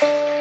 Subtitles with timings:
[0.00, 0.33] 当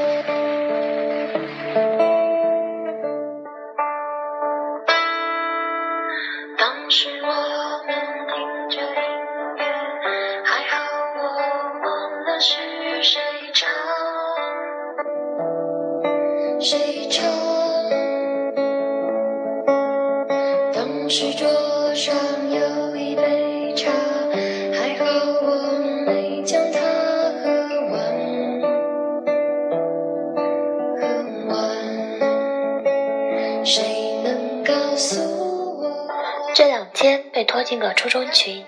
[33.65, 35.21] 谁能告诉
[35.79, 36.53] 我？
[36.53, 38.65] 这两天被拖进个初中群，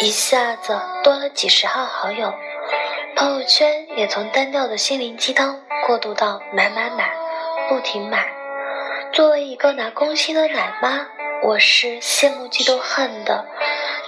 [0.00, 2.32] 一下子多了几十号好友，
[3.16, 7.12] 朋友圈也从单调的心灵鸡汤过渡到买买买，
[7.68, 8.28] 不停买。
[9.12, 11.06] 作为一个拿工薪的奶妈，
[11.42, 13.46] 我是羡慕嫉妒恨的。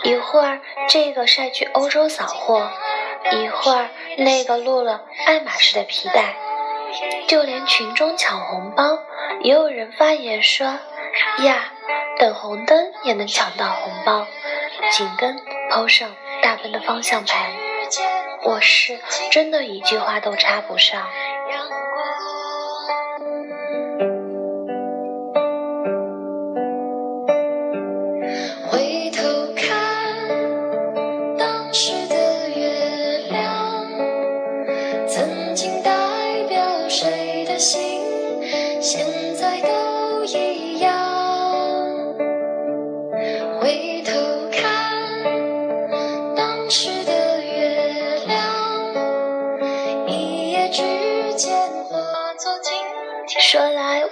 [0.05, 2.70] 一会儿这个晒去欧洲扫货，
[3.32, 6.37] 一会儿那个录了爱马仕的皮带，
[7.27, 8.98] 就连群中抢红包，
[9.43, 11.73] 也有人发言说呀。
[12.19, 14.27] 等红灯也能抢到红包，
[14.91, 15.37] 紧跟
[15.71, 17.53] 抛上大奔的方向盘，
[18.43, 18.99] 我是
[19.31, 21.07] 真的一句话都插不上。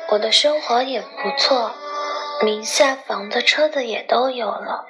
[0.08, 1.72] 我的生活也不错，
[2.42, 4.86] 名下房子、车子也都有了，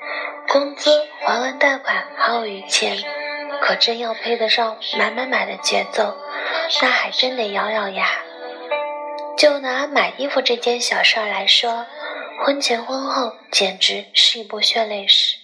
[0.49, 0.91] 工资
[1.25, 2.97] 还完贷款还有余钱，
[3.61, 6.17] 可真要配得上买买买的节奏，
[6.83, 8.07] 那还真得咬咬牙。
[9.37, 11.87] 就拿买衣服这件小事儿来说。
[12.45, 15.39] 婚前婚后简直是一部血泪史。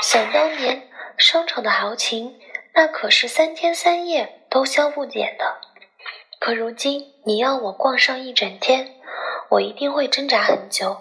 [0.00, 2.36] 想当年商场的豪情，
[2.72, 5.56] 那可是三天三夜都消不减的。
[6.44, 8.90] 可如今你要我逛上一整天，
[9.48, 10.98] 我一定会挣扎很久。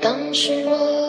[0.00, 1.05] 当时我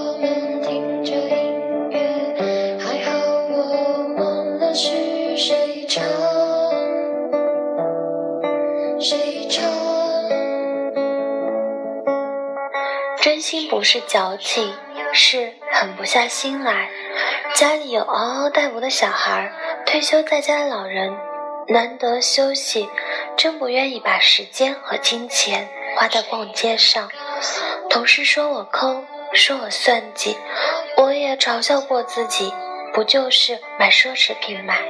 [13.69, 14.73] 不是矫情，
[15.13, 16.89] 是狠不下心来。
[17.53, 19.51] 家里有嗷嗷待哺的小孩，
[19.85, 21.15] 退休在家的老人，
[21.67, 22.89] 难得休息，
[23.35, 27.09] 真不愿意把时间和金钱花在逛街上。
[27.89, 30.37] 同事说我抠，说我算计，
[30.97, 32.53] 我也嘲笑过自己，
[32.93, 34.81] 不就是买奢侈品买，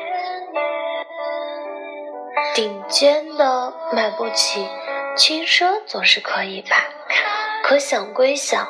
[2.53, 4.67] 顶尖的买不起，
[5.15, 6.89] 轻奢总是可以吧？
[7.67, 8.65] 可想归想，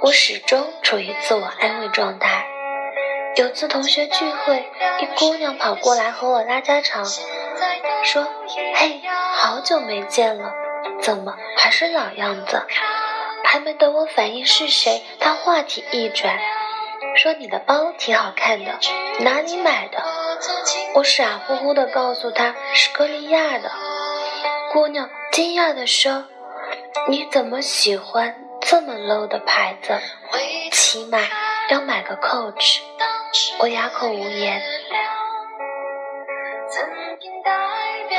[0.00, 2.46] 我始终处于自我安慰状态。
[3.36, 4.66] 有次同学聚会，
[5.02, 7.04] 一姑娘跑过来和我拉家常，
[8.04, 8.26] 说
[8.74, 9.02] ：“嘿，
[9.34, 10.54] 好久没见了，
[11.02, 12.62] 怎么还是老样子？”
[13.44, 16.38] 还没等我反应是谁，她话题一转，
[17.16, 18.78] 说：“你的包挺好看的，
[19.20, 20.02] 哪里买的？”
[20.96, 23.70] 我傻乎乎的告诉她是歌利亚的。
[24.72, 26.24] 姑娘惊讶的说
[27.06, 29.98] ：“你怎么喜欢这么 low 的牌子？
[30.72, 31.18] 起码
[31.70, 32.80] 要买个 Coach。”
[33.60, 34.62] 我哑口无言，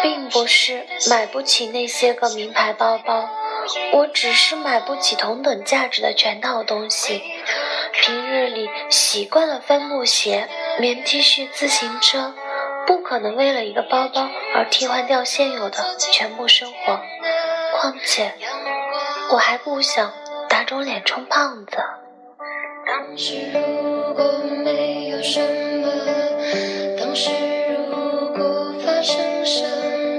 [0.04, 3.28] 并不是买不起那些个名牌包包，
[3.94, 7.22] 我只是买不起同等价值的全套东西。
[7.92, 10.48] 平日里习惯了帆布鞋、
[10.80, 12.36] 棉 T 恤、自行车，
[12.86, 17.02] 不可能为了一个包包而替换掉现有的全部生活。
[17.74, 18.34] 况且，
[19.32, 20.14] 我还不想
[20.48, 21.78] 打肿脸充胖子。
[22.86, 24.24] 当时如果
[24.64, 25.40] 没有什
[25.82, 25.90] 么，
[26.98, 27.30] 当时
[27.70, 29.64] 如果发生什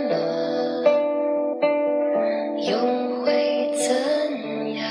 [0.08, 0.14] 么，
[2.58, 2.78] 又
[3.24, 4.84] 会怎样？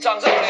[0.00, 0.46] 掌声鼓励。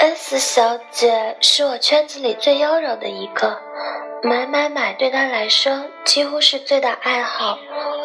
[0.00, 3.60] S 小姐是我圈子里最妖娆的一个，
[4.22, 7.58] 买买买对她来说几乎是最大爱好。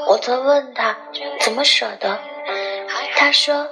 [0.07, 0.97] 我曾问她
[1.39, 2.19] 怎么舍得，
[3.15, 3.67] 她说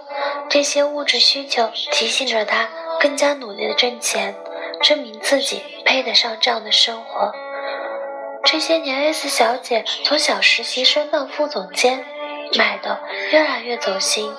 [0.50, 2.68] 这些物质需求提醒着她
[3.00, 4.36] 更加努力的挣钱，
[4.82, 7.32] 证明自己配得上这样的生活。
[8.44, 12.04] 这些年，S 小姐从小实习生到副总监，
[12.58, 13.00] 买的
[13.32, 14.34] 越来越走心。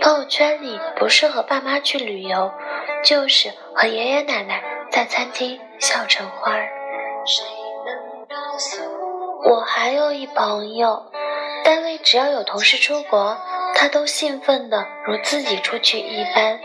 [0.00, 2.52] 朋友圈里不是和爸妈去旅游，
[3.02, 4.62] 就是和爷爷奶奶
[4.92, 6.68] 在餐厅笑成花儿。
[9.44, 11.10] 我还有一朋友，
[11.64, 13.36] 单位只要有同事出国，
[13.74, 16.60] 他都兴奋的如自己出去一般。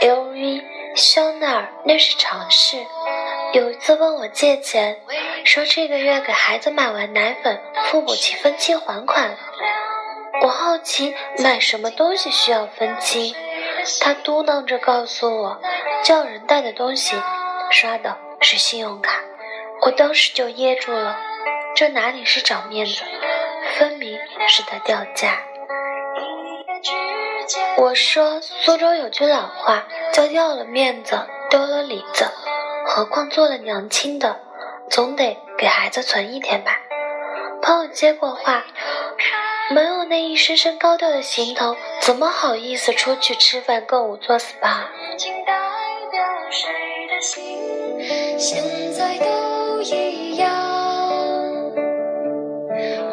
[0.00, 0.62] LV、
[0.96, 2.84] 香奈儿那是常事。
[3.52, 4.98] 有一次问我借钱，
[5.44, 9.36] 说这个月给孩子买完奶粉，付不起分期还款。
[10.42, 13.36] 我好奇买什么东西需要分期，
[14.00, 15.60] 他嘟囔着告诉我，
[16.02, 17.14] 叫人带的东西
[17.70, 19.20] 刷的是信用卡。
[19.84, 21.18] 我当时就噎住了，
[21.74, 23.02] 这哪里是找面子，
[23.76, 24.18] 分明
[24.48, 25.42] 是在掉价。
[27.76, 32.30] 我说苏州有句老话叫要了面子丢了里子，
[32.86, 34.40] 何况做了娘亲的，
[34.88, 36.78] 总得给孩子存一点吧。
[37.60, 38.64] 朋友接过话。
[39.70, 44.86] 没有那一身身高调的行头，怎么好意思出去吃饭、购物、做 SPA？
[48.36, 48.62] 现
[48.92, 49.16] 在
[49.82, 50.50] 一样。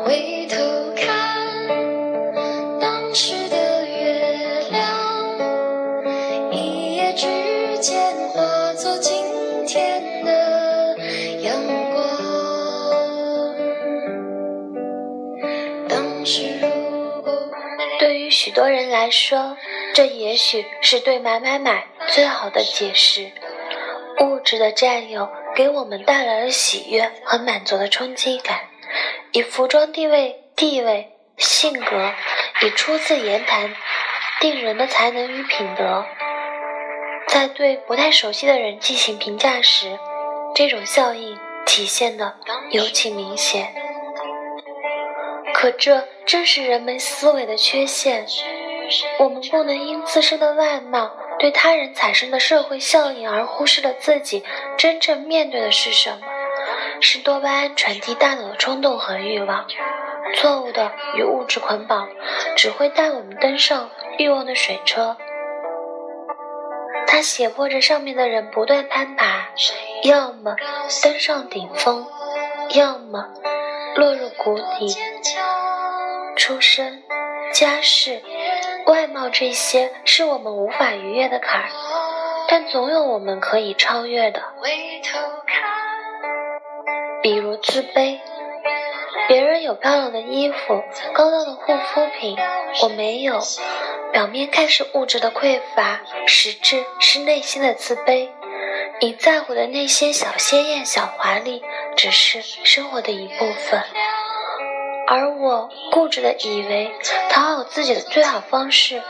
[0.05, 0.55] 回头
[0.95, 1.09] 看
[2.79, 4.79] 当时的月亮，
[6.51, 7.27] 一夜之
[7.79, 9.25] 间化作今
[9.65, 10.97] 天的
[11.41, 11.55] 阳
[11.91, 12.29] 光。
[17.99, 19.57] 对于许多人来说，
[19.93, 23.31] 这也许是对买买买最好的解释。
[24.21, 25.29] 物质的占有
[25.59, 28.61] 给我们带来了喜悦和满足的冲击感，
[29.33, 32.13] 以服装地位、地位、性格，
[32.61, 33.75] 以初次言谈
[34.39, 36.05] 定人的才能与品德，
[37.27, 39.99] 在对不太熟悉的人进行评价时，
[40.55, 42.37] 这种效应体现的
[42.71, 43.75] 尤其明显。
[45.53, 48.25] 可这正是人们思维的缺陷。
[49.19, 54.43] 我们不能因自身的外貌对他人产生的社会效应而忽视了自己
[54.77, 56.19] 真正面对的是什么？
[57.01, 59.65] 是多巴胺传递大脑的冲动和欲望。
[60.35, 62.07] 错误的与物质捆绑，
[62.55, 65.17] 只会带我们登上欲望的水车。
[67.07, 69.47] 它胁迫着上面的人不断攀爬，
[70.03, 70.55] 要么
[71.01, 72.05] 登上顶峰，
[72.75, 73.33] 要么。
[73.95, 74.95] 落入谷底，
[76.35, 77.03] 出身、
[77.51, 78.21] 家世、
[78.89, 81.69] 外貌这些是我们无法逾越的坎儿，
[82.47, 84.41] 但总有我们可以超越的。
[87.21, 88.17] 比如自卑，
[89.27, 90.83] 别人有漂亮的衣服、
[91.13, 92.35] 高档的护肤品，
[92.81, 93.39] 我没有。
[94.11, 98.29] 表面看是物质的匮乏，实质是内心的自卑。
[99.01, 101.63] 你在乎的那些小鲜艳、小华丽。
[101.95, 103.83] 只是生活的一部分，
[105.11, 106.91] 而我固执的以为
[107.31, 109.01] 讨好自己的最好方式，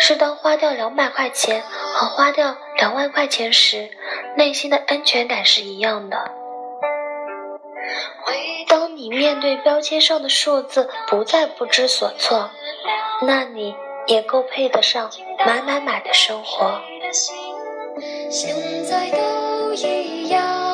[0.00, 1.62] 是当花掉两百块钱
[1.94, 3.88] 和花掉两万块钱时，
[4.36, 6.32] 内心的安全感是一样的。
[8.66, 12.50] 当你面对标签上的数字不再不知所措，
[13.22, 13.76] 那你
[14.08, 15.08] 也够配得上
[15.46, 16.80] 买买买的生活。
[18.28, 18.52] 现
[18.84, 20.65] 在都一样。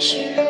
[0.00, 0.45] 是。